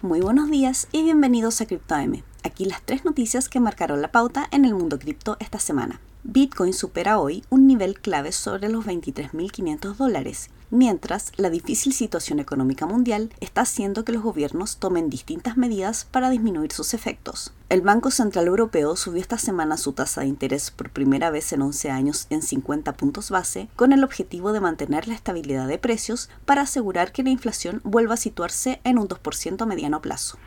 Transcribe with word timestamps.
Muy 0.00 0.20
buenos 0.20 0.48
días 0.48 0.86
y 0.92 1.02
bienvenidos 1.02 1.60
a 1.60 1.66
CryptoM. 1.66 2.22
Aquí 2.44 2.64
las 2.64 2.82
tres 2.82 3.04
noticias 3.04 3.48
que 3.48 3.58
marcaron 3.58 4.00
la 4.00 4.12
pauta 4.12 4.46
en 4.52 4.64
el 4.64 4.72
mundo 4.72 5.00
cripto 5.00 5.36
esta 5.40 5.58
semana. 5.58 6.00
Bitcoin 6.24 6.72
supera 6.72 7.20
hoy 7.20 7.44
un 7.48 7.66
nivel 7.66 8.00
clave 8.00 8.32
sobre 8.32 8.68
los 8.68 8.84
23.500 8.86 9.94
dólares, 9.94 10.50
mientras 10.70 11.32
la 11.36 11.48
difícil 11.48 11.92
situación 11.92 12.40
económica 12.40 12.86
mundial 12.86 13.30
está 13.40 13.60
haciendo 13.60 14.04
que 14.04 14.12
los 14.12 14.22
gobiernos 14.22 14.78
tomen 14.78 15.10
distintas 15.10 15.56
medidas 15.56 16.06
para 16.10 16.28
disminuir 16.28 16.72
sus 16.72 16.92
efectos. 16.92 17.52
El 17.68 17.82
Banco 17.82 18.10
Central 18.10 18.46
Europeo 18.48 18.96
subió 18.96 19.20
esta 19.20 19.38
semana 19.38 19.76
su 19.76 19.92
tasa 19.92 20.22
de 20.22 20.26
interés 20.26 20.70
por 20.70 20.90
primera 20.90 21.30
vez 21.30 21.52
en 21.52 21.62
11 21.62 21.90
años 21.90 22.26
en 22.30 22.42
50 22.42 22.94
puntos 22.94 23.30
base, 23.30 23.68
con 23.76 23.92
el 23.92 24.02
objetivo 24.02 24.52
de 24.52 24.60
mantener 24.60 25.06
la 25.06 25.14
estabilidad 25.14 25.68
de 25.68 25.78
precios 25.78 26.30
para 26.44 26.62
asegurar 26.62 27.12
que 27.12 27.22
la 27.22 27.30
inflación 27.30 27.80
vuelva 27.84 28.14
a 28.14 28.18
situarse 28.18 28.80
en 28.84 28.98
un 28.98 29.06
2% 29.06 29.62
a 29.62 29.66
mediano 29.66 30.02
plazo. 30.02 30.38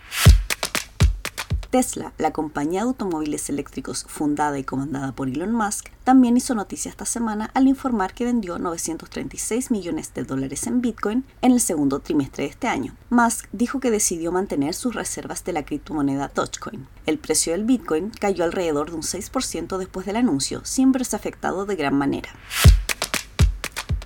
Tesla, 1.72 2.12
la 2.18 2.32
compañía 2.32 2.82
de 2.82 2.88
automóviles 2.88 3.50
eléctricos 3.50 4.04
fundada 4.06 4.60
y 4.60 4.66
comandada 4.66 5.14
por 5.14 5.30
Elon 5.30 5.54
Musk, 5.54 5.88
también 6.04 6.36
hizo 6.36 6.54
noticia 6.54 6.90
esta 6.90 7.06
semana 7.06 7.50
al 7.54 7.66
informar 7.66 8.14
que 8.14 8.26
vendió 8.26 8.60
936 8.60 9.72
millones 9.72 10.14
de 10.14 10.26
dólares 10.26 10.68
en 10.68 10.82
Bitcoin 10.82 11.24
en 11.42 11.54
el 11.54 11.62
segundo 11.62 12.00
trimestre 12.00 12.44
de 12.44 12.50
este 12.50 12.68
año. 12.68 12.94
Musk 13.10 13.48
dijo 13.54 13.80
que 13.80 13.90
decidió 13.90 14.34
mantener 14.34 14.74
sus 14.74 14.96
reservas 14.96 15.46
de 15.46 15.54
la 15.54 15.64
criptomoneda 15.64 16.30
Dogecoin. 16.36 16.88
El 17.06 17.18
precio 17.18 17.54
del 17.54 17.64
Bitcoin 17.64 18.10
cayó 18.10 18.44
alrededor 18.44 18.90
de 18.90 18.98
un 18.98 19.04
6% 19.04 19.78
después 19.78 20.06
del 20.06 20.18
anuncio, 20.18 20.66
sin 20.66 20.92
verse 20.92 21.16
afectado 21.16 21.66
de 21.66 21.78
gran 21.78 21.96
manera. 21.96 22.32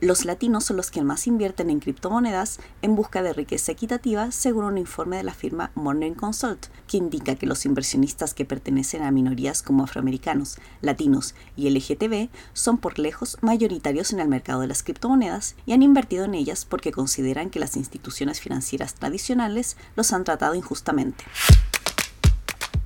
Los 0.05 0.23
latinos 0.23 0.65
son 0.65 0.77
los 0.77 0.91
que 0.91 1.01
más 1.01 1.25
invierten 1.25 1.71
en 1.71 1.79
criptomonedas 1.79 2.59
en 2.83 2.95
busca 2.95 3.23
de 3.23 3.33
riqueza 3.33 3.71
equitativa, 3.71 4.29
según 4.29 4.65
un 4.65 4.77
informe 4.77 5.17
de 5.17 5.23
la 5.23 5.33
firma 5.33 5.71
Morning 5.73 6.11
Consult, 6.11 6.67
que 6.87 6.97
indica 6.97 7.33
que 7.33 7.47
los 7.47 7.65
inversionistas 7.65 8.35
que 8.35 8.45
pertenecen 8.45 9.01
a 9.01 9.09
minorías 9.09 9.63
como 9.63 9.83
afroamericanos, 9.83 10.59
latinos 10.81 11.33
y 11.55 11.71
LGTB 11.71 12.29
son 12.53 12.77
por 12.77 12.99
lejos 12.99 13.39
mayoritarios 13.41 14.13
en 14.13 14.19
el 14.19 14.27
mercado 14.27 14.61
de 14.61 14.67
las 14.67 14.83
criptomonedas 14.83 15.55
y 15.65 15.73
han 15.73 15.81
invertido 15.81 16.25
en 16.25 16.35
ellas 16.35 16.65
porque 16.65 16.91
consideran 16.91 17.49
que 17.49 17.59
las 17.59 17.75
instituciones 17.75 18.39
financieras 18.39 18.93
tradicionales 18.93 19.75
los 19.95 20.13
han 20.13 20.23
tratado 20.23 20.53
injustamente. 20.53 21.23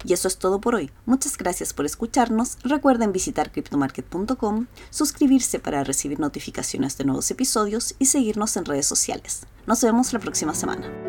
Y 0.05 0.13
eso 0.13 0.27
es 0.27 0.37
todo 0.37 0.61
por 0.61 0.75
hoy. 0.75 0.91
Muchas 1.05 1.37
gracias 1.37 1.73
por 1.73 1.85
escucharnos. 1.85 2.57
Recuerden 2.63 3.11
visitar 3.11 3.51
cryptomarket.com, 3.51 4.67
suscribirse 4.89 5.59
para 5.59 5.83
recibir 5.83 6.19
notificaciones 6.19 6.97
de 6.97 7.05
nuevos 7.05 7.29
episodios 7.31 7.95
y 7.99 8.05
seguirnos 8.05 8.55
en 8.57 8.65
redes 8.65 8.85
sociales. 8.85 9.45
Nos 9.67 9.81
vemos 9.81 10.13
la 10.13 10.19
próxima 10.19 10.53
semana. 10.53 11.08